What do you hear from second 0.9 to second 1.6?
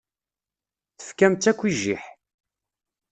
Tefkam-tt